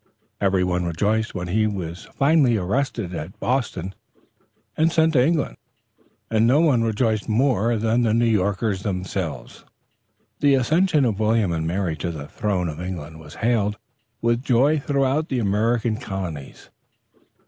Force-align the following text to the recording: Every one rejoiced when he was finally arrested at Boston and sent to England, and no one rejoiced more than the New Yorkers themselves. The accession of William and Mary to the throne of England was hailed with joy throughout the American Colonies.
Every 0.41 0.63
one 0.63 0.85
rejoiced 0.85 1.35
when 1.35 1.49
he 1.49 1.67
was 1.67 2.05
finally 2.05 2.57
arrested 2.57 3.13
at 3.13 3.39
Boston 3.39 3.93
and 4.75 4.91
sent 4.91 5.13
to 5.13 5.23
England, 5.23 5.57
and 6.31 6.47
no 6.47 6.59
one 6.59 6.81
rejoiced 6.81 7.29
more 7.29 7.77
than 7.77 8.01
the 8.01 8.11
New 8.11 8.25
Yorkers 8.25 8.81
themselves. 8.81 9.63
The 10.39 10.55
accession 10.55 11.05
of 11.05 11.19
William 11.19 11.51
and 11.51 11.67
Mary 11.67 11.95
to 11.97 12.09
the 12.09 12.27
throne 12.27 12.67
of 12.67 12.81
England 12.81 13.19
was 13.19 13.35
hailed 13.45 13.77
with 14.23 14.41
joy 14.43 14.79
throughout 14.79 15.29
the 15.29 15.37
American 15.37 15.97
Colonies. 15.97 16.71